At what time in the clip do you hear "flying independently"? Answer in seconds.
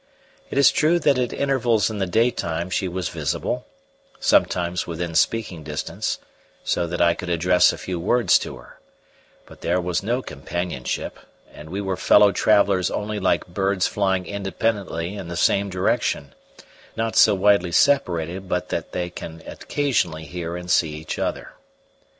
13.85-15.13